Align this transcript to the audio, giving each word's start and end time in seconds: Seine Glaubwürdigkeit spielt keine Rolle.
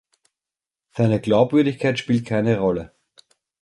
Seine 0.93 1.19
Glaubwürdigkeit 1.21 1.99
spielt 1.99 2.25
keine 2.25 2.57
Rolle. 2.57 2.91